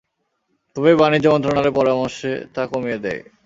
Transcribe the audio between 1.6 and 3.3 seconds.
পরামর্শে তা কমিয়ে দেয়।